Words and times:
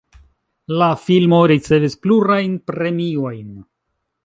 La 0.81 0.87
filmo 1.01 1.41
ricevis 1.51 1.99
plurajn 2.07 2.57
premiojn. 2.73 3.47